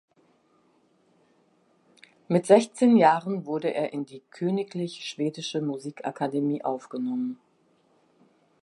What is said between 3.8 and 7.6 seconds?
in die Königlich Schwedische Musikakademie aufgenommen.